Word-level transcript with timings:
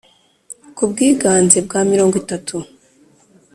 ku 0.75 0.83
bwiganze 0.89 1.57
bwa 1.65 1.81
mirongo 1.91 2.13
itatu 2.23 2.55